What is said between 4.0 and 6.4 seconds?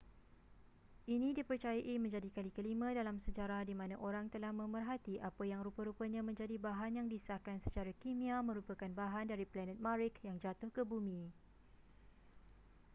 orang telah memerhati apa yang rupa-rupanya